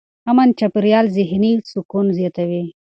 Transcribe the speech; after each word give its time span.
امن 0.29 0.49
چاپېریال 0.59 1.05
ذهني 1.17 1.51
سکون 1.71 2.05
زیاتوي. 2.17 2.63